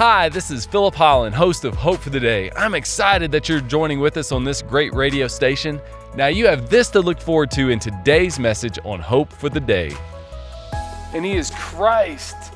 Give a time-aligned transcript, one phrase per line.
[0.00, 2.50] Hi, this is Philip Holland, host of Hope for the Day.
[2.56, 5.78] I'm excited that you're joining with us on this great radio station.
[6.16, 9.60] Now, you have this to look forward to in today's message on Hope for the
[9.60, 9.92] Day.
[11.12, 12.54] And He is Christ,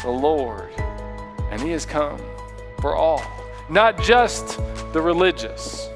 [0.00, 0.70] the Lord,
[1.50, 2.20] and He has come
[2.80, 3.20] for all,
[3.68, 4.60] not just
[4.92, 5.88] the religious,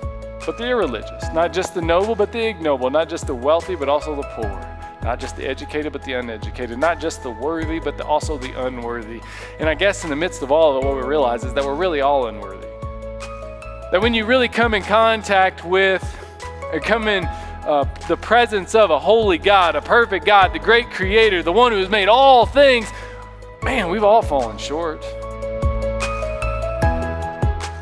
[0.44, 3.88] but the irreligious, not just the noble, but the ignoble, not just the wealthy, but
[3.88, 4.69] also the poor
[5.02, 8.52] not just the educated, but the uneducated, not just the worthy, but the, also the
[8.66, 9.20] unworthy.
[9.58, 11.64] And I guess in the midst of all of it, what we realize is that
[11.64, 12.66] we're really all unworthy.
[13.92, 16.04] That when you really come in contact with,
[16.72, 20.90] or come in uh, the presence of a holy God, a perfect God, the great
[20.90, 22.90] creator, the one who has made all things,
[23.62, 25.00] man, we've all fallen short.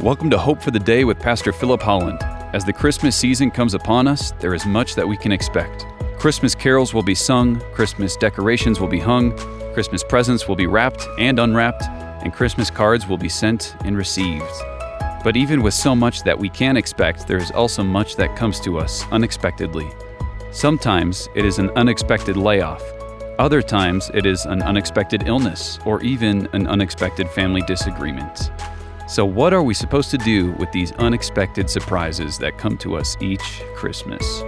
[0.00, 2.22] Welcome to Hope for the Day with Pastor Philip Holland.
[2.54, 5.84] As the Christmas season comes upon us, there is much that we can expect.
[6.18, 9.32] Christmas carols will be sung, Christmas decorations will be hung,
[9.72, 14.44] Christmas presents will be wrapped and unwrapped, and Christmas cards will be sent and received.
[15.22, 18.58] But even with so much that we can expect, there is also much that comes
[18.60, 19.88] to us unexpectedly.
[20.50, 22.82] Sometimes it is an unexpected layoff.
[23.38, 28.50] Other times it is an unexpected illness or even an unexpected family disagreement.
[29.06, 33.16] So, what are we supposed to do with these unexpected surprises that come to us
[33.20, 34.42] each Christmas?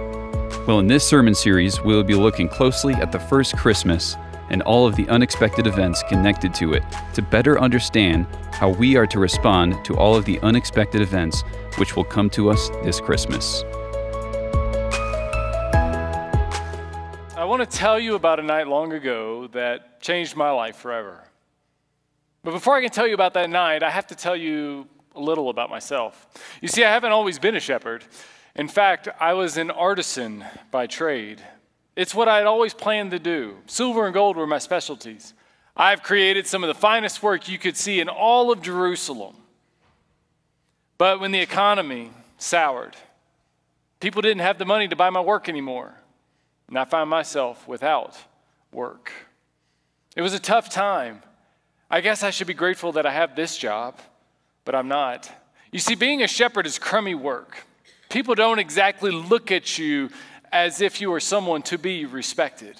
[0.67, 4.15] Well, in this sermon series, we will be looking closely at the first Christmas
[4.51, 6.83] and all of the unexpected events connected to it
[7.15, 11.41] to better understand how we are to respond to all of the unexpected events
[11.77, 13.63] which will come to us this Christmas.
[17.35, 21.23] I want to tell you about a night long ago that changed my life forever.
[22.43, 25.19] But before I can tell you about that night, I have to tell you a
[25.19, 26.27] little about myself.
[26.61, 28.05] You see, I haven't always been a shepherd.
[28.55, 31.41] In fact, I was an artisan by trade.
[31.95, 33.57] It's what I'd always planned to do.
[33.65, 35.33] Silver and gold were my specialties.
[35.75, 39.35] I've created some of the finest work you could see in all of Jerusalem.
[40.97, 42.95] But when the economy soured,
[43.99, 45.95] people didn't have the money to buy my work anymore,
[46.67, 48.17] and I found myself without
[48.71, 49.11] work.
[50.15, 51.23] It was a tough time.
[51.89, 53.99] I guess I should be grateful that I have this job,
[54.65, 55.31] but I'm not.
[55.71, 57.65] You see, being a shepherd is crummy work.
[58.11, 60.09] People don't exactly look at you
[60.51, 62.75] as if you were someone to be respected.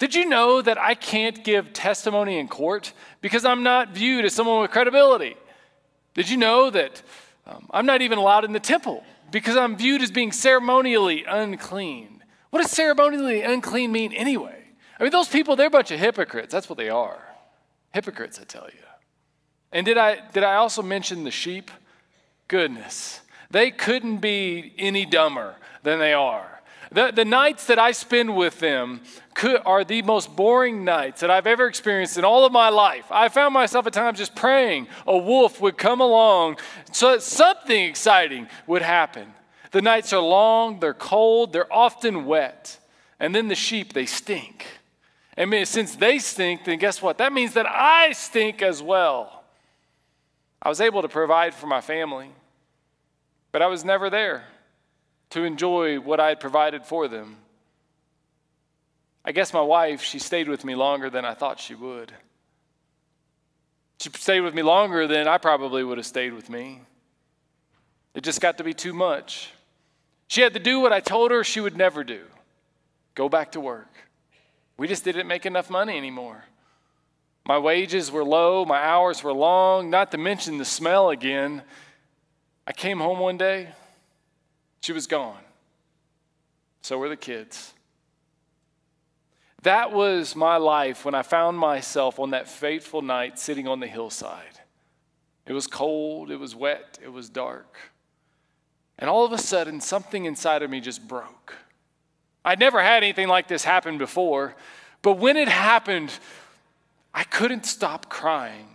[0.00, 4.34] Did you know that I can't give testimony in court because I'm not viewed as
[4.34, 5.36] someone with credibility?
[6.14, 7.02] Did you know that
[7.46, 12.24] um, I'm not even allowed in the temple because I'm viewed as being ceremonially unclean?
[12.50, 14.60] What does ceremonially unclean mean anyway?
[14.98, 16.52] I mean, those people, they're a bunch of hypocrites.
[16.52, 17.22] That's what they are.
[17.92, 18.80] Hypocrites, I tell you.
[19.70, 21.70] And did I, did I also mention the sheep?
[22.48, 23.20] Goodness.
[23.54, 25.54] They couldn't be any dumber
[25.84, 26.60] than they are.
[26.90, 31.30] The, the nights that I spend with them could, are the most boring nights that
[31.30, 33.04] I've ever experienced in all of my life.
[33.12, 36.58] I found myself at times just praying a wolf would come along
[36.90, 39.32] so that something exciting would happen.
[39.70, 42.80] The nights are long, they're cold, they're often wet.
[43.20, 44.66] And then the sheep, they stink.
[45.36, 47.18] And since they stink, then guess what?
[47.18, 49.44] That means that I stink as well.
[50.60, 52.30] I was able to provide for my family.
[53.54, 54.42] But I was never there
[55.30, 57.36] to enjoy what I had provided for them.
[59.24, 62.12] I guess my wife, she stayed with me longer than I thought she would.
[64.00, 66.80] She stayed with me longer than I probably would have stayed with me.
[68.12, 69.52] It just got to be too much.
[70.26, 72.24] She had to do what I told her she would never do
[73.14, 73.94] go back to work.
[74.76, 76.42] We just didn't make enough money anymore.
[77.46, 81.62] My wages were low, my hours were long, not to mention the smell again.
[82.66, 83.68] I came home one day,
[84.80, 85.40] she was gone.
[86.82, 87.72] So were the kids.
[89.62, 93.86] That was my life when I found myself on that fateful night sitting on the
[93.86, 94.60] hillside.
[95.46, 97.78] It was cold, it was wet, it was dark.
[98.98, 101.54] And all of a sudden, something inside of me just broke.
[102.44, 104.54] I'd never had anything like this happen before,
[105.00, 106.12] but when it happened,
[107.14, 108.68] I couldn't stop crying.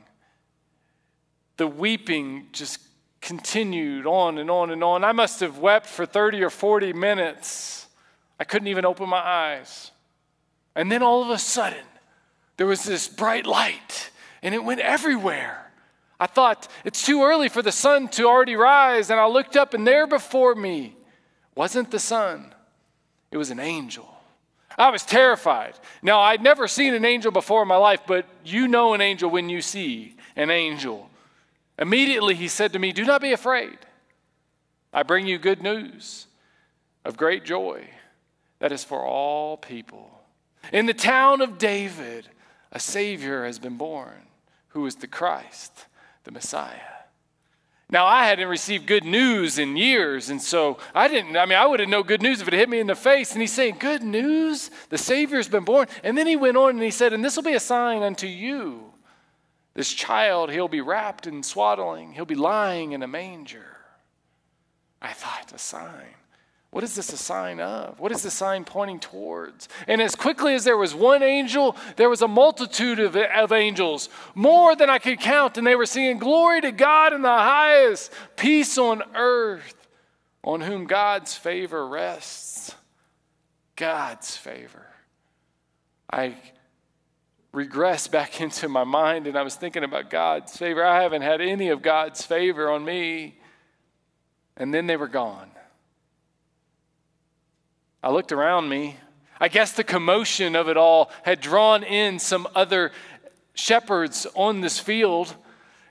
[1.57, 2.79] The weeping just
[3.21, 5.03] continued on and on and on.
[5.03, 7.87] I must have wept for 30 or 40 minutes.
[8.39, 9.91] I couldn't even open my eyes.
[10.75, 11.83] And then all of a sudden,
[12.57, 14.11] there was this bright light,
[14.41, 15.71] and it went everywhere.
[16.19, 19.09] I thought, it's too early for the sun to already rise.
[19.09, 20.95] And I looked up, and there before me
[21.55, 22.53] wasn't the sun,
[23.31, 24.07] it was an angel.
[24.77, 25.73] I was terrified.
[26.01, 29.29] Now, I'd never seen an angel before in my life, but you know an angel
[29.29, 31.08] when you see an angel.
[31.79, 33.77] Immediately he said to me, Do not be afraid.
[34.93, 36.27] I bring you good news
[37.05, 37.87] of great joy
[38.59, 40.11] that is for all people.
[40.73, 42.27] In the town of David,
[42.71, 44.27] a Savior has been born,
[44.69, 45.85] who is the Christ,
[46.25, 46.81] the Messiah.
[47.91, 51.65] Now, I hadn't received good news in years, and so I didn't, I mean, I
[51.65, 53.31] would have known good news if it hit me in the face.
[53.31, 54.69] And he's saying, Good news?
[54.89, 55.87] The Savior's been born.
[56.03, 58.27] And then he went on and he said, And this will be a sign unto
[58.27, 58.93] you.
[59.79, 63.77] This child, he'll be wrapped in swaddling, he'll be lying in a manger.
[65.01, 66.15] I thought, a sign.
[66.71, 67.97] What is this a sign of?
[67.97, 69.69] What is the sign pointing towards?
[69.87, 74.09] And as quickly as there was one angel, there was a multitude of, of angels,
[74.35, 78.11] more than I could count, and they were singing, Glory to God in the highest,
[78.35, 79.87] peace on earth,
[80.43, 82.75] on whom God's favor rests.
[83.77, 84.87] God's favor.
[86.11, 86.35] I
[87.51, 90.83] regress back into my mind and I was thinking about God's favor.
[90.83, 93.35] I haven't had any of God's favor on me.
[94.57, 95.49] And then they were gone.
[98.03, 98.97] I looked around me.
[99.39, 102.91] I guess the commotion of it all had drawn in some other
[103.53, 105.33] shepherds on this field.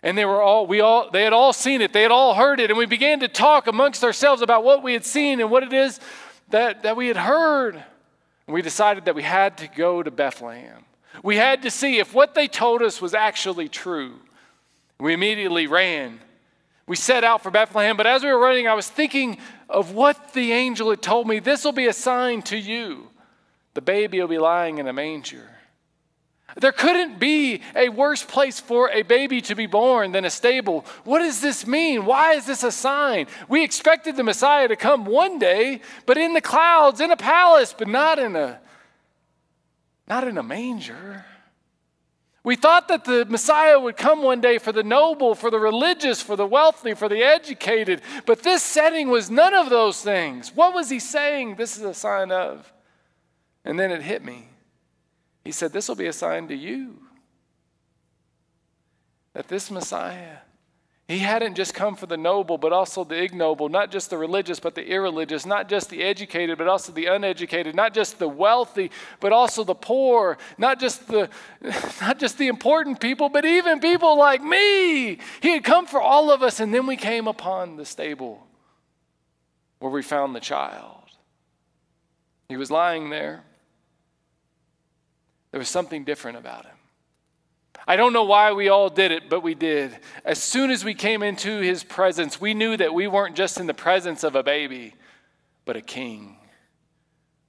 [0.02, 1.92] And they were all, we all, they had all seen it.
[1.92, 2.70] They had all heard it.
[2.70, 5.72] And we began to talk amongst ourselves about what we had seen and what it
[5.72, 5.98] is
[6.50, 7.74] that, that we had heard.
[8.46, 10.84] And we decided that we had to go to Bethlehem.
[11.22, 14.14] We had to see if what they told us was actually true.
[15.00, 16.20] We immediately ran.
[16.86, 19.38] We set out for Bethlehem, but as we were running, I was thinking
[19.68, 21.38] of what the angel had told me.
[21.38, 23.08] This will be a sign to you.
[23.74, 25.46] The baby will be lying in a manger.
[26.56, 30.86] There couldn't be a worse place for a baby to be born than a stable.
[31.04, 32.06] What does this mean?
[32.06, 33.26] Why is this a sign?
[33.48, 37.74] We expected the Messiah to come one day, but in the clouds, in a palace,
[37.76, 38.58] but not in a
[40.08, 41.24] not in a manger.
[42.42, 46.22] We thought that the Messiah would come one day for the noble, for the religious,
[46.22, 50.54] for the wealthy, for the educated, but this setting was none of those things.
[50.54, 52.72] What was he saying this is a sign of?
[53.64, 54.48] And then it hit me.
[55.44, 57.02] He said, This will be a sign to you
[59.34, 60.38] that this Messiah
[61.08, 64.60] he hadn't just come for the noble, but also the ignoble, not just the religious,
[64.60, 68.90] but the irreligious, not just the educated, but also the uneducated, not just the wealthy,
[69.18, 71.30] but also the poor, not just the,
[72.02, 75.18] not just the important people, but even people like me.
[75.40, 78.46] He had come for all of us, and then we came upon the stable
[79.78, 81.04] where we found the child.
[82.50, 83.44] He was lying there.
[85.52, 86.77] There was something different about him.
[87.86, 89.96] I don't know why we all did it, but we did.
[90.24, 93.66] As soon as we came into his presence, we knew that we weren't just in
[93.66, 94.94] the presence of a baby,
[95.64, 96.36] but a king.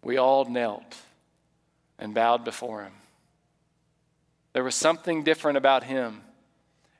[0.03, 0.95] We all knelt
[1.97, 2.93] and bowed before him.
[4.53, 6.21] There was something different about him,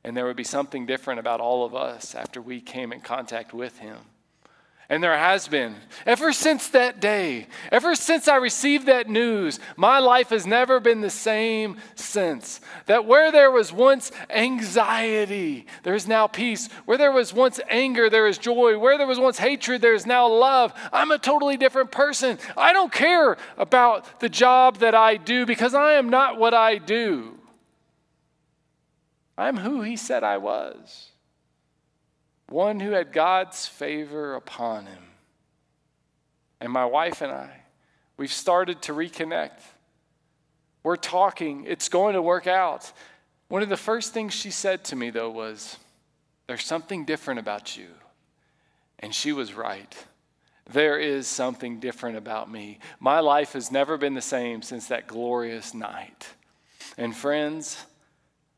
[0.03, 3.53] and there would be something different about all of us after we came in contact
[3.53, 3.97] with him.
[4.91, 5.75] And there has been.
[6.07, 11.01] Ever since that day, ever since I received that news, my life has never been
[11.01, 12.59] the same since.
[12.87, 16.69] That where there was once anxiety, there is now peace.
[16.85, 18.79] Where there was once anger, there is joy.
[18.79, 20.73] Where there was once hatred, there is now love.
[20.91, 22.39] I'm a totally different person.
[22.57, 26.79] I don't care about the job that I do because I am not what I
[26.79, 27.35] do.
[29.37, 31.08] I'm who He said I was
[32.49, 35.03] one who had God's favor upon him.
[36.59, 37.51] And my wife and I,
[38.17, 39.61] we've started to reconnect.
[40.83, 42.91] We're talking, it's going to work out.
[43.47, 45.77] One of the first things she said to me, though, was,
[46.47, 47.87] There's something different about you.
[48.99, 49.95] And she was right.
[50.71, 52.79] There is something different about me.
[52.99, 56.27] My life has never been the same since that glorious night.
[56.97, 57.85] And friends,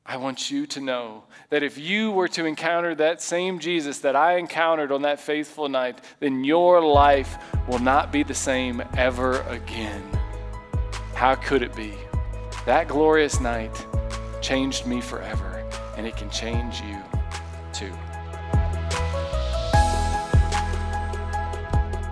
[0.05, 4.15] I want you to know that if you were to encounter that same Jesus that
[4.15, 9.41] I encountered on that faithful night, then your life will not be the same ever
[9.43, 10.01] again.
[11.13, 11.93] How could it be?
[12.65, 13.85] That glorious night
[14.41, 15.63] changed me forever,
[15.95, 16.97] and it can change you
[17.71, 17.93] too.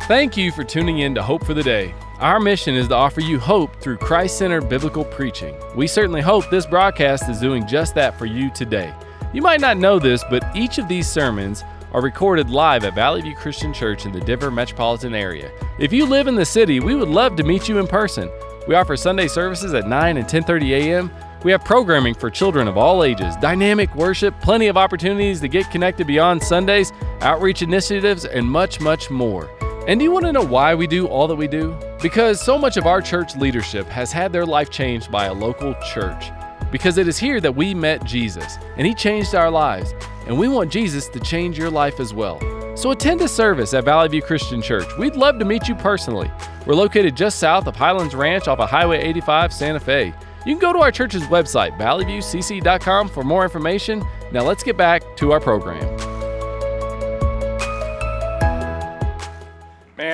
[0.03, 1.93] Thank you for tuning in to Hope for the Day.
[2.19, 5.55] Our mission is to offer you hope through Christ centered biblical preaching.
[5.73, 8.93] We certainly hope this broadcast is doing just that for you today.
[9.31, 13.21] You might not know this, but each of these sermons are recorded live at Valley
[13.21, 15.49] View Christian Church in the Denver metropolitan area.
[15.79, 18.29] If you live in the city, we would love to meet you in person.
[18.67, 21.09] We offer Sunday services at 9 and 10:30 a.m.
[21.45, 25.71] We have programming for children of all ages, dynamic worship, plenty of opportunities to get
[25.71, 29.49] connected beyond Sundays, outreach initiatives, and much, much more.
[29.88, 31.75] And do you want to know why we do all that we do?
[32.01, 35.74] Because so much of our church leadership has had their life changed by a local
[35.93, 36.31] church.
[36.71, 39.93] Because it is here that we met Jesus, and He changed our lives,
[40.27, 42.39] and we want Jesus to change your life as well.
[42.77, 44.88] So attend a service at Valley View Christian Church.
[44.98, 46.31] We'd love to meet you personally.
[46.65, 50.13] We're located just south of Highlands Ranch off of Highway 85 Santa Fe.
[50.45, 54.05] You can go to our church's website, valleyviewcc.com, for more information.
[54.31, 55.99] Now let's get back to our program.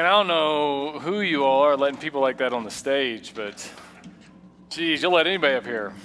[0.05, 3.67] I don't know who you all are letting people like that on the stage, but
[4.69, 5.95] geez, you'll let anybody up here.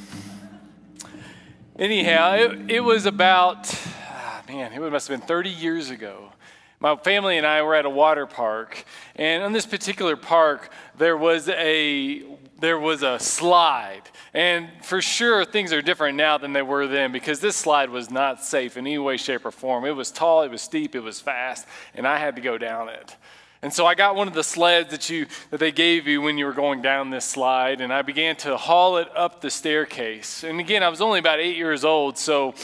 [1.78, 3.70] Anyhow, it, it was about,
[4.08, 6.32] ah, man, it must have been 30 years ago.
[6.78, 11.18] My family and I were at a water park, and on this particular park, there
[11.18, 12.22] was a
[12.58, 14.02] there was a slide.
[14.32, 18.10] And for sure, things are different now than they were then because this slide was
[18.10, 19.84] not safe in any way, shape, or form.
[19.84, 22.88] It was tall, it was steep, it was fast, and I had to go down
[22.88, 23.14] it.
[23.62, 26.38] And so I got one of the sleds that you that they gave you when
[26.38, 30.44] you were going down this slide, and I began to haul it up the staircase.
[30.44, 32.54] And again, I was only about eight years old, so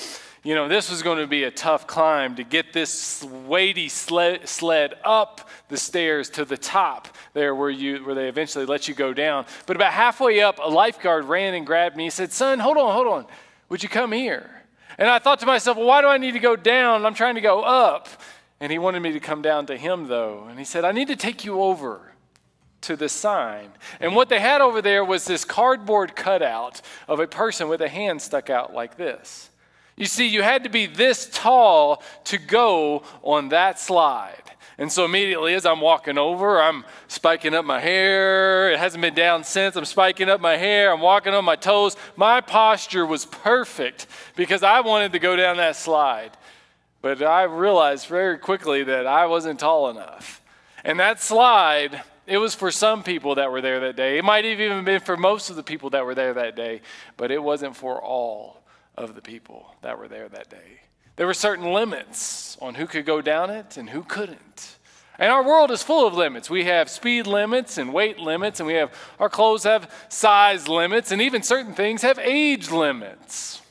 [0.43, 4.49] you know this was going to be a tough climb to get this weighty sled,
[4.49, 8.95] sled up the stairs to the top there where you where they eventually let you
[8.95, 9.45] go down.
[9.67, 12.05] But about halfway up, a lifeguard ran and grabbed me.
[12.05, 13.27] He said, "Son, hold on, hold on.
[13.69, 14.57] Would you come here?"
[14.99, 17.05] And I thought to myself, well, why do I need to go down?
[17.05, 18.09] I'm trying to go up.
[18.61, 20.47] And he wanted me to come down to him, though.
[20.49, 22.13] And he said, I need to take you over
[22.83, 23.71] to the sign.
[24.01, 27.89] And what they had over there was this cardboard cutout of a person with a
[27.89, 29.51] hand stuck out like this.
[29.97, 34.43] You see, you had to be this tall to go on that slide.
[34.79, 38.73] And so immediately as I'm walking over, I'm spiking up my hair.
[38.73, 39.75] It hasn't been down since.
[39.75, 40.93] I'm spiking up my hair.
[40.93, 41.97] I'm walking on my toes.
[42.15, 46.37] My posture was perfect because I wanted to go down that slide.
[47.03, 50.43] But I realized very quickly that I wasn't tall enough.
[50.85, 54.19] And that slide, it was for some people that were there that day.
[54.19, 56.81] It might have even been for most of the people that were there that day,
[57.17, 58.63] but it wasn't for all
[58.97, 60.81] of the people that were there that day.
[61.17, 64.77] There were certain limits on who could go down it and who couldn't.
[65.19, 66.51] And our world is full of limits.
[66.51, 71.11] We have speed limits and weight limits, and we have our clothes have size limits,
[71.11, 73.63] and even certain things have age limits.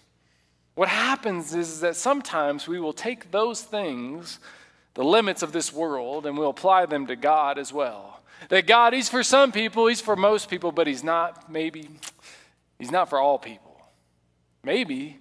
[0.76, 4.40] What happens is that sometimes we will take those things,
[4.94, 8.22] the limits of this world, and we'll apply them to God as well.
[8.50, 11.90] That God, He's for some people, He's for most people, but He's not, maybe,
[12.78, 13.80] He's not for all people.
[14.64, 15.20] Maybe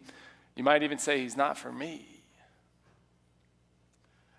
[0.57, 2.14] you might even say He's not for me.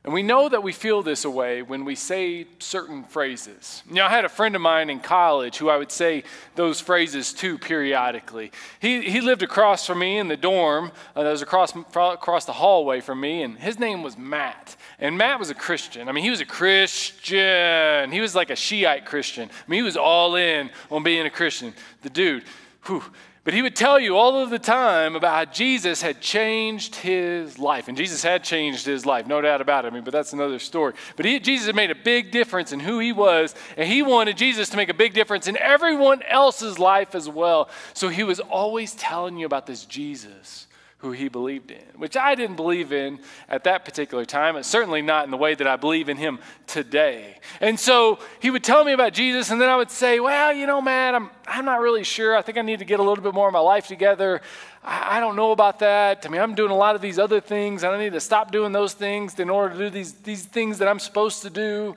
[0.05, 3.81] And we know that we feel this way when we say certain phrases.
[3.89, 6.79] You know, I had a friend of mine in college who I would say those
[6.79, 8.51] phrases to periodically.
[8.79, 12.53] He, he lived across from me in the dorm uh, that was across, across the
[12.53, 14.75] hallway from me, and his name was Matt.
[14.99, 16.07] And Matt was a Christian.
[16.07, 18.11] I mean, he was a Christian.
[18.11, 19.49] He was like a Shiite Christian.
[19.49, 21.73] I mean, he was all in on being a Christian.
[22.03, 22.43] The dude,
[22.85, 23.03] whew,
[23.45, 27.59] but he would tell you all of the time about how Jesus had changed his
[27.59, 27.87] life.
[27.87, 29.89] And Jesus had changed his life, no doubt about it.
[29.89, 30.93] I mean, but that's another story.
[31.15, 34.35] But he, Jesus had made a big difference in who he was, and he wanted
[34.35, 37.69] Jesus to make a big difference in everyone else's life as well.
[37.93, 40.64] So he was always telling you about this Jesus
[40.99, 45.01] who he believed in, which I didn't believe in at that particular time, and certainly
[45.01, 47.37] not in the way that I believe in him today.
[47.59, 50.65] And so he would tell me about Jesus, and then I would say, Well, you
[50.65, 52.35] know, man, I'm, I'm not really sure.
[52.35, 54.41] I think I need to get a little bit more of my life together.
[54.83, 56.25] I, I don't know about that.
[56.25, 58.51] I mean, I'm doing a lot of these other things, and I need to stop
[58.51, 61.95] doing those things in order to do these, these things that I'm supposed to do.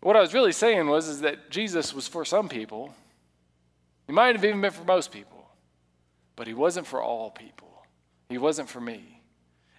[0.00, 2.94] What I was really saying was is that Jesus was for some people.
[4.06, 5.33] He might have even been for most people,
[6.36, 7.68] but he wasn't for all people.
[8.28, 9.22] He wasn't for me.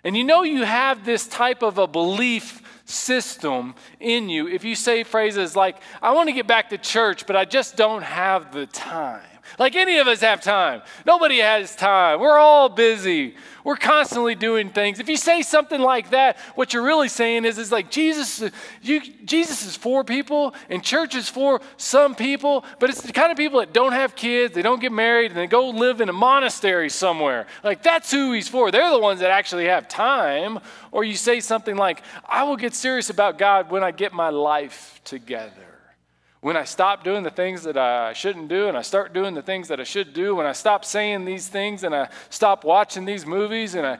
[0.04, 4.76] And you know you have this type of a belief system in you if you
[4.76, 8.54] say phrases like, I want to get back to church, but I just don't have
[8.54, 9.24] the time.
[9.60, 10.82] Like any of us have time.
[11.06, 12.20] Nobody has time.
[12.20, 13.36] We're all busy.
[13.64, 15.00] We're constantly doing things.
[15.00, 18.52] If you say something like that, what you're really saying is, is like Jesus,
[18.84, 23.32] you, Jesus is for people and church is for some people, but it's the kind
[23.32, 26.10] of people that don't have kids, they don't get married, and they go live in
[26.10, 27.48] a monastery somewhere.
[27.64, 28.70] Like that's who he's for.
[28.70, 30.60] They're the ones that actually have time.
[30.92, 34.30] Or you say something like, I will get serious about God when I get my
[34.30, 35.65] life together
[36.46, 39.42] when I stop doing the things that I shouldn't do and I start doing the
[39.42, 43.04] things that I should do, when I stop saying these things and I stop watching
[43.04, 43.98] these movies and I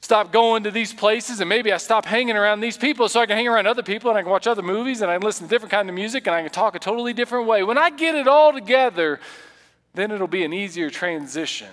[0.00, 3.26] stop going to these places and maybe I stop hanging around these people so I
[3.26, 5.46] can hang around other people and I can watch other movies and I can listen
[5.46, 7.62] to different kind of music and I can talk a totally different way.
[7.62, 9.20] When I get it all together,
[9.92, 11.68] then it'll be an easier transition.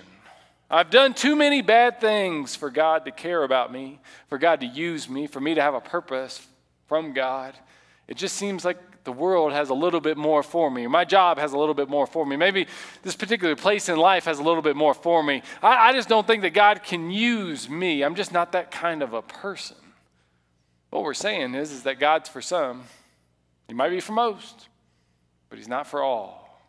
[0.70, 4.66] I've done too many bad things for God to care about me, for God to
[4.66, 6.46] use me, for me to have a purpose
[6.86, 7.54] from God.
[8.08, 8.76] It just seems like
[9.06, 10.86] the world has a little bit more for me.
[10.86, 12.36] My job has a little bit more for me.
[12.36, 12.66] Maybe
[13.02, 15.42] this particular place in life has a little bit more for me.
[15.62, 18.02] I, I just don't think that God can use me.
[18.02, 19.76] I'm just not that kind of a person.
[20.90, 22.82] What we're saying is, is that God's for some.
[23.68, 24.68] He might be for most,
[25.48, 26.60] but He's not for all.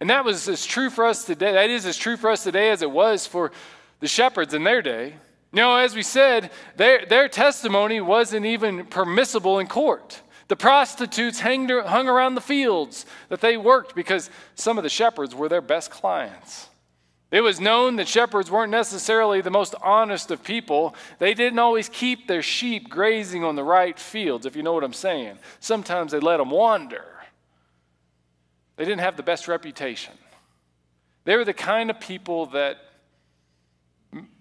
[0.00, 1.52] And that was as true for us today.
[1.52, 3.52] That is as true for us today as it was for
[4.00, 5.14] the shepherds in their day.
[5.52, 10.20] You know, as we said, their, their testimony wasn't even permissible in court.
[10.48, 11.70] The prostitutes hung
[12.08, 16.68] around the fields that they worked because some of the shepherds were their best clients.
[17.32, 20.94] It was known that shepherds weren't necessarily the most honest of people.
[21.18, 24.84] They didn't always keep their sheep grazing on the right fields, if you know what
[24.84, 25.38] I'm saying.
[25.58, 27.04] Sometimes they let them wander.
[28.76, 30.14] They didn't have the best reputation.
[31.24, 32.76] They were the kind of people that,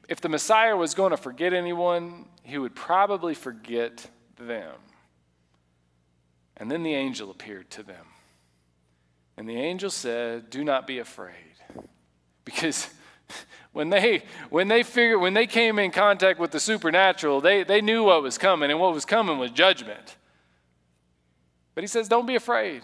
[0.07, 4.05] if the Messiah was going to forget anyone, he would probably forget
[4.37, 4.71] them.
[6.57, 8.05] And then the angel appeared to them.
[9.37, 11.33] And the angel said, Do not be afraid.
[12.45, 12.89] Because
[13.73, 17.81] when they when they figured when they came in contact with the supernatural, they, they
[17.81, 20.15] knew what was coming, and what was coming was judgment.
[21.73, 22.83] But he says, Don't be afraid.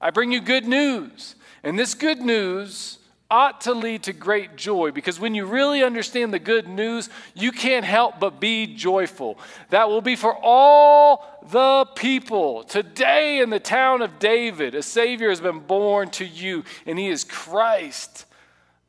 [0.00, 1.36] I bring you good news.
[1.62, 2.98] And this good news
[3.32, 7.50] ought to lead to great joy because when you really understand the good news, you
[7.50, 9.38] can't help but be joyful.
[9.70, 12.62] That will be for all the people.
[12.62, 17.08] Today in the town of David, a Savior has been born to you, and He
[17.08, 18.26] is Christ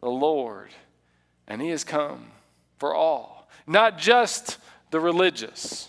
[0.02, 0.72] the Lord.
[1.48, 2.28] And He has come
[2.80, 4.58] for all, not just
[4.92, 5.88] the religious,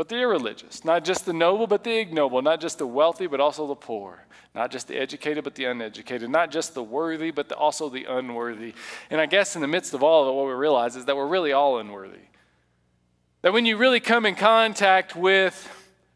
[0.00, 3.38] but the irreligious, not just the noble, but the ignoble, not just the wealthy, but
[3.38, 4.24] also the poor.
[4.54, 6.30] Not just the educated, but the uneducated.
[6.30, 8.72] Not just the worthy, but the, also the unworthy.
[9.10, 11.18] And I guess in the midst of all of it, what we realize is that
[11.18, 12.16] we're really all unworthy.
[13.42, 15.68] That when you really come in contact with,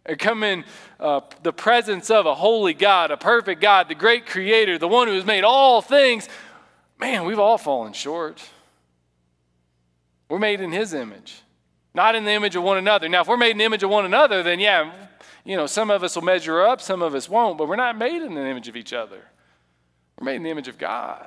[0.09, 0.65] or come in
[0.99, 5.09] uh, the presence of a holy God, a perfect God, the great creator, the one
[5.09, 6.27] who has made all things,
[6.99, 8.43] man, we've all fallen short.
[10.31, 11.43] We're made in his image,
[11.95, 13.09] not in the image of one another.
[13.09, 14.93] Now, if we're made in the image of one another, then yeah,
[15.45, 17.97] you know, some of us will measure up, some of us won't, but we're not
[17.97, 19.23] made in the image of each other.
[20.19, 21.27] We're made in the image of God.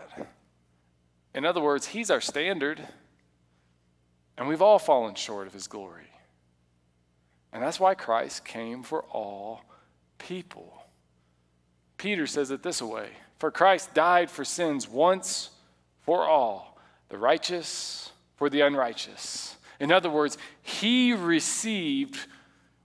[1.33, 2.81] In other words, He's our standard,
[4.37, 6.07] and we've all fallen short of His glory.
[7.53, 9.61] And that's why Christ came for all
[10.17, 10.73] people.
[11.97, 15.51] Peter says it this way For Christ died for sins once
[16.01, 19.56] for all, the righteous for the unrighteous.
[19.79, 22.17] In other words, He received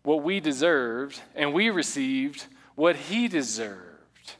[0.02, 4.34] what we deserved, and we received what he deserved.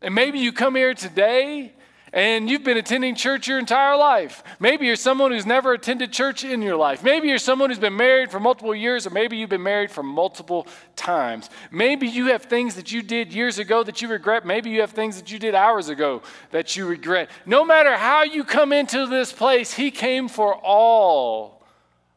[0.00, 1.72] And maybe you come here today
[2.12, 4.44] and you've been attending church your entire life.
[4.60, 7.02] Maybe you're someone who's never attended church in your life.
[7.02, 10.02] Maybe you're someone who's been married for multiple years, or maybe you've been married for
[10.02, 11.48] multiple times.
[11.70, 14.44] Maybe you have things that you did years ago that you regret.
[14.44, 17.30] Maybe you have things that you did hours ago that you regret.
[17.46, 21.64] No matter how you come into this place, He came for all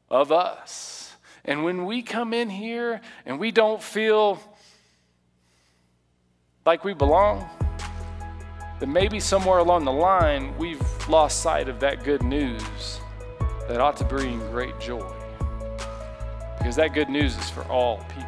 [0.10, 1.15] of us.
[1.45, 4.41] And when we come in here and we don't feel
[6.65, 7.47] like we belong,
[8.80, 13.00] then maybe somewhere along the line we've lost sight of that good news
[13.68, 15.12] that ought to bring great joy.
[16.58, 18.26] Because that good news is for all people.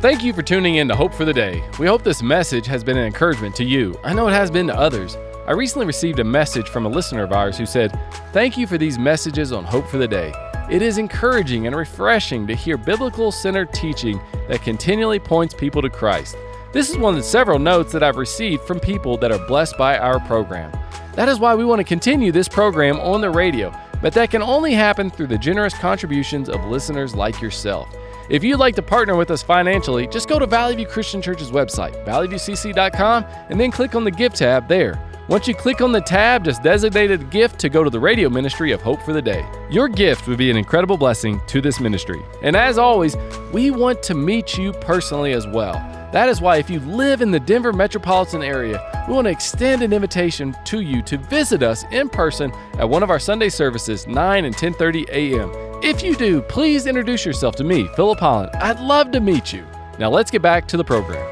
[0.00, 1.60] Thank you for tuning in to Hope for the Day.
[1.78, 3.98] We hope this message has been an encouragement to you.
[4.04, 5.16] I know it has been to others.
[5.48, 7.98] I recently received a message from a listener of ours who said,
[8.32, 10.32] Thank you for these messages on Hope for the Day.
[10.70, 15.88] It is encouraging and refreshing to hear biblical centered teaching that continually points people to
[15.90, 16.36] Christ.
[16.70, 19.96] This is one of several notes that I've received from people that are blessed by
[19.96, 20.70] our program.
[21.14, 24.42] That is why we want to continue this program on the radio, but that can
[24.42, 27.88] only happen through the generous contributions of listeners like yourself.
[28.28, 31.50] If you'd like to partner with us financially, just go to Valley View Christian Church's
[31.50, 35.02] website, valleyviewcc.com, and then click on the gift tab there.
[35.28, 38.28] Once you click on the tab, just designate a gift to go to the radio
[38.28, 39.46] ministry of Hope for the Day.
[39.70, 42.22] Your gift would be an incredible blessing to this ministry.
[42.42, 43.16] And as always,
[43.54, 45.97] we want to meet you personally as well.
[46.10, 49.82] That is why, if you live in the Denver metropolitan area, we want to extend
[49.82, 54.06] an invitation to you to visit us in person at one of our Sunday services,
[54.06, 55.52] 9 and 10:30 a.m.
[55.82, 58.50] If you do, please introduce yourself to me, Philip Holland.
[58.54, 59.66] I'd love to meet you.
[59.98, 61.30] Now let's get back to the program.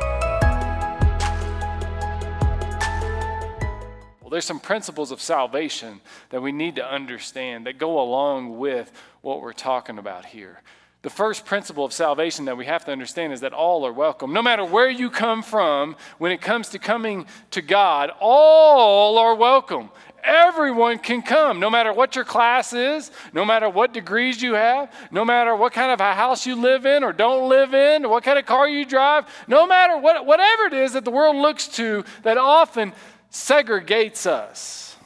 [4.20, 8.92] Well, there's some principles of salvation that we need to understand that go along with
[9.22, 10.60] what we're talking about here.
[11.06, 14.32] The first principle of salvation that we have to understand is that all are welcome.
[14.32, 19.36] No matter where you come from, when it comes to coming to God, all are
[19.36, 19.90] welcome.
[20.24, 24.92] Everyone can come, no matter what your class is, no matter what degrees you have,
[25.12, 28.08] no matter what kind of a house you live in or don't live in, or
[28.08, 31.36] what kind of car you drive, no matter what, whatever it is that the world
[31.36, 32.92] looks to that often
[33.30, 34.96] segregates us,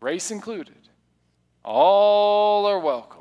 [0.00, 0.88] race included.
[1.62, 3.17] All are welcome.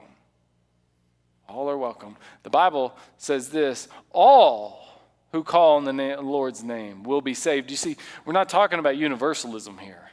[1.48, 2.18] All are welcome.
[2.44, 4.86] The Bible says this all
[5.32, 7.72] who call on the na- Lord's name will be saved.
[7.72, 10.10] You see, we're not talking about universalism here.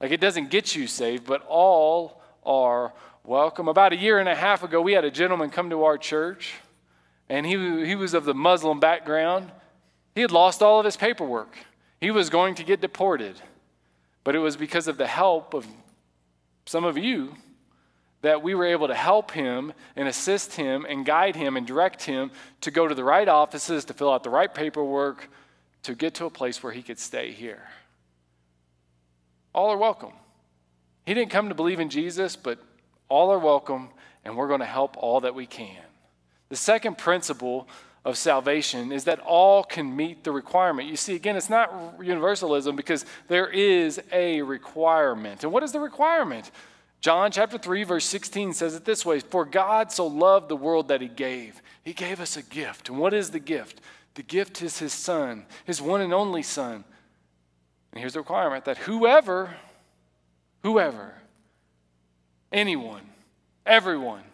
[0.00, 2.92] Like it doesn't get you saved, but all are
[3.24, 3.68] welcome.
[3.68, 6.54] About a year and a half ago, we had a gentleman come to our church,
[7.28, 9.50] and he, he was of the Muslim background.
[10.14, 11.56] He had lost all of his paperwork,
[12.00, 13.40] he was going to get deported.
[14.24, 15.66] But it was because of the help of
[16.64, 17.34] some of you
[18.24, 22.02] that we were able to help him and assist him and guide him and direct
[22.02, 22.30] him
[22.62, 25.28] to go to the right offices, to fill out the right paperwork,
[25.82, 27.68] to get to a place where he could stay here.
[29.54, 30.12] All are welcome.
[31.04, 32.58] He didn't come to believe in Jesus, but
[33.10, 33.90] all are welcome,
[34.24, 35.84] and we're going to help all that we can.
[36.48, 37.68] The second principle
[38.06, 40.88] of salvation is that all can meet the requirement.
[40.88, 45.44] You see, again, it's not universalism because there is a requirement.
[45.44, 46.50] And what is the requirement?
[47.04, 50.88] John chapter 3, verse 16 says it this way For God so loved the world
[50.88, 51.60] that he gave.
[51.82, 52.88] He gave us a gift.
[52.88, 53.82] And what is the gift?
[54.14, 56.82] The gift is his son, his one and only son.
[57.92, 59.54] And here's the requirement that whoever,
[60.62, 61.12] whoever,
[62.50, 63.02] anyone,
[63.66, 64.24] everyone,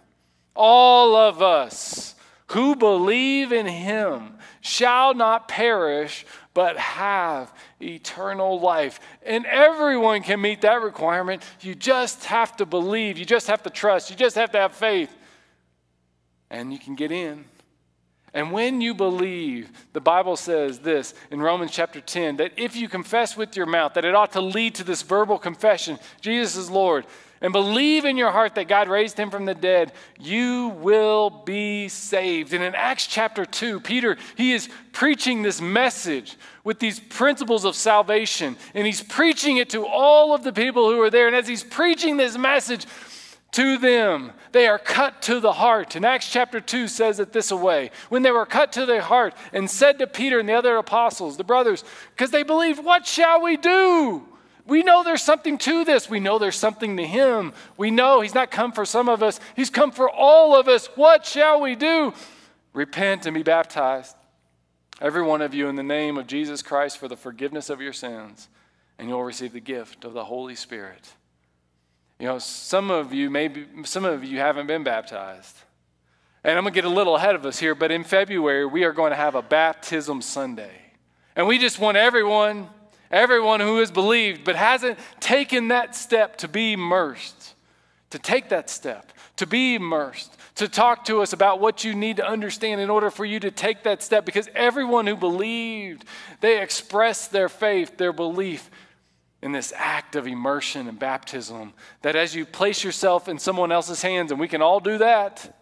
[0.55, 2.15] all of us
[2.51, 8.99] who believe in him shall not perish, but have eternal life.
[9.23, 11.45] And everyone can meet that requirement.
[11.61, 14.75] You just have to believe, you just have to trust, you just have to have
[14.75, 15.15] faith,
[16.51, 17.45] and you can get in.
[18.35, 22.89] And when you believe, the Bible says this in Romans chapter 10 that if you
[22.89, 26.71] confess with your mouth, that it ought to lead to this verbal confession Jesus is
[26.71, 27.07] Lord
[27.41, 31.89] and believe in your heart that God raised him from the dead, you will be
[31.89, 32.53] saved.
[32.53, 37.75] And in Acts chapter 2, Peter, he is preaching this message with these principles of
[37.75, 41.27] salvation, and he's preaching it to all of the people who are there.
[41.27, 42.87] And as he's preaching this message,
[43.53, 44.33] to them.
[44.53, 45.97] They are cut to the heart.
[45.97, 49.35] And Acts chapter 2 says it this way when they were cut to the heart
[49.53, 53.43] and said to Peter and the other apostles, the brothers, because they believed, What shall
[53.43, 54.27] we do?
[54.71, 56.09] We know there's something to this.
[56.09, 57.53] We know there's something to him.
[57.77, 60.87] We know he's not come for some of us, he's come for all of us.
[60.95, 62.15] What shall we do?
[62.73, 64.15] Repent and be baptized,
[65.01, 67.93] every one of you, in the name of Jesus Christ for the forgiveness of your
[67.93, 68.49] sins,
[68.97, 71.13] and you'll receive the gift of the Holy Spirit.
[72.21, 75.57] You know, some of you maybe some of you haven't been baptized.
[76.45, 78.85] And I'm going to get a little ahead of us here, but in February we
[78.85, 80.93] are going to have a baptism Sunday.
[81.35, 82.69] And we just want everyone
[83.11, 87.55] everyone who has believed but hasn't taken that step to be immersed,
[88.11, 92.17] to take that step, to be immersed, to talk to us about what you need
[92.17, 94.25] to understand in order for you to take that step.
[94.25, 96.05] Because everyone who believed,
[96.41, 98.71] they expressed their faith, their belief
[99.43, 101.73] in this act of immersion and baptism.
[102.03, 105.57] That as you place yourself in someone else's hands, and we can all do that,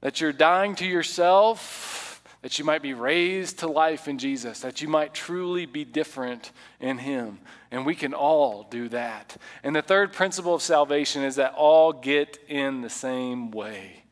[0.00, 2.11] that you're dying to yourself
[2.42, 6.50] that you might be raised to life in Jesus, that you might truly be different
[6.80, 7.38] in Him.
[7.70, 9.36] And we can all do that.
[9.62, 14.02] And the third principle of salvation is that all get in the same way.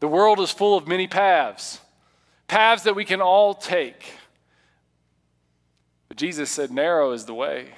[0.00, 1.80] The world is full of many paths,
[2.48, 4.12] paths that we can all take.
[6.08, 7.68] But Jesus said, narrow is the way,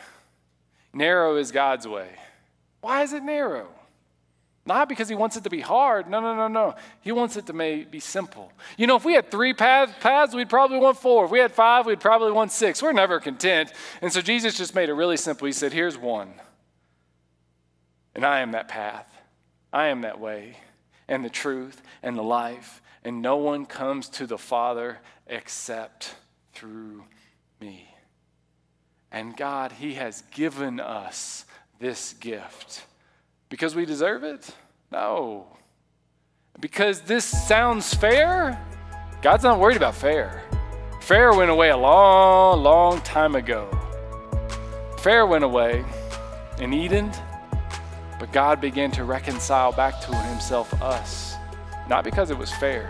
[0.95, 2.09] narrow is God's way.
[2.81, 3.69] Why is it narrow?
[4.67, 6.09] Not because he wants it to be hard.
[6.09, 6.75] No, no, no, no.
[7.01, 8.53] He wants it to may, be simple.
[8.77, 11.25] You know, if we had three paths, paths, we'd probably want four.
[11.25, 12.83] If we had five, we'd probably want six.
[12.83, 13.73] We're never content.
[14.03, 15.47] And so Jesus just made it really simple.
[15.47, 16.35] He said, Here's one.
[18.15, 19.07] And I am that path.
[19.73, 20.57] I am that way,
[21.09, 22.83] and the truth, and the life.
[23.05, 26.15] And no one comes to the Father except
[26.53, 27.05] through
[27.61, 27.95] me.
[29.11, 31.45] And God, He has given us
[31.79, 32.85] this gift.
[33.51, 34.55] Because we deserve it?
[34.91, 35.47] No.
[36.59, 38.59] Because this sounds fair?
[39.21, 40.43] God's not worried about fair.
[41.03, 43.69] Fair went away a long, long time ago.
[44.99, 45.85] Fair went away
[46.59, 47.11] in Eden,
[48.19, 51.35] but God began to reconcile back to Himself us.
[51.89, 52.89] Not because it was fair,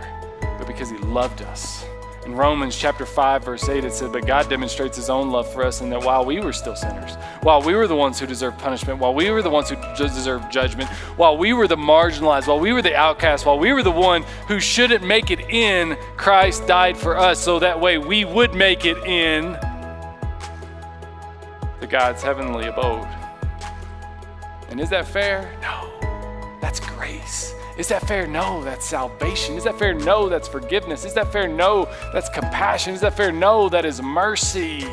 [0.58, 1.84] but because He loved us.
[2.26, 5.64] In Romans chapter 5, verse 8, it said, But God demonstrates his own love for
[5.64, 8.58] us in that while we were still sinners, while we were the ones who deserved
[8.58, 12.60] punishment, while we were the ones who deserved judgment, while we were the marginalized, while
[12.60, 16.66] we were the outcast, while we were the one who shouldn't make it in, Christ
[16.66, 19.58] died for us so that way we would make it in
[21.80, 23.08] to God's heavenly abode.
[24.68, 25.50] And is that fair?
[25.62, 25.90] No.
[26.60, 27.54] That's grace.
[27.80, 28.26] Is that fair?
[28.26, 29.56] No, that's salvation.
[29.56, 29.94] Is that fair?
[29.94, 31.06] No, that's forgiveness.
[31.06, 31.48] Is that fair?
[31.48, 32.92] No, that's compassion.
[32.92, 33.32] Is that fair?
[33.32, 34.84] No, that is mercy.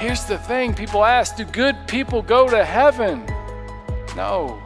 [0.00, 3.24] Here's the thing people ask do good people go to heaven?
[4.16, 4.60] No.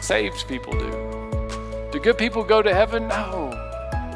[0.00, 1.88] Saved people do.
[1.92, 3.06] Do good people go to heaven?
[3.06, 3.52] No.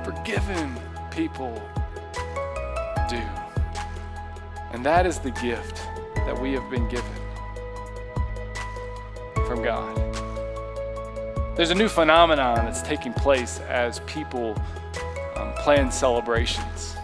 [0.05, 0.77] Forgiven
[1.13, 1.55] people
[3.09, 3.23] do.
[4.73, 5.87] And that is the gift
[6.27, 7.15] that we have been given
[9.47, 10.14] from God.
[11.57, 14.57] There's a new phenomenon that's taking place as people
[15.37, 16.97] um, plan celebrations.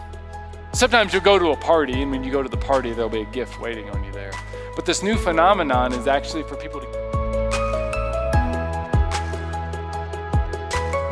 [0.73, 3.21] Sometimes you'll go to a party, and when you go to the party, there'll be
[3.21, 4.33] a gift waiting on you there.
[4.75, 6.87] But this new phenomenon is actually for people to.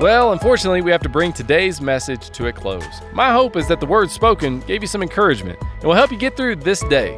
[0.01, 3.01] Well, unfortunately, we have to bring today's message to a close.
[3.13, 6.17] My hope is that the words spoken gave you some encouragement and will help you
[6.17, 7.17] get through this day.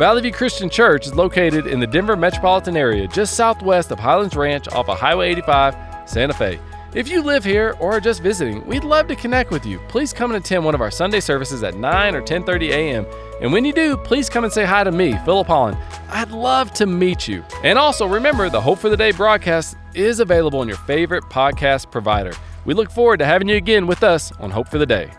[0.00, 4.34] Valley View Christian Church is located in the Denver metropolitan area, just southwest of Highlands
[4.34, 6.58] Ranch off of Highway 85, Santa Fe.
[6.94, 9.78] If you live here or are just visiting, we'd love to connect with you.
[9.88, 13.06] Please come and attend one of our Sunday services at 9 or 10:30 a.m.
[13.42, 15.76] And when you do, please come and say hi to me, Philip Holland.
[16.08, 17.44] I'd love to meet you.
[17.62, 21.90] And also remember, the Hope for the Day broadcast is available on your favorite podcast
[21.90, 22.32] provider.
[22.64, 25.10] We look forward to having you again with us on Hope for the Day.